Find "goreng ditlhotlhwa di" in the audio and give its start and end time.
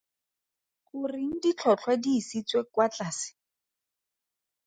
0.91-2.11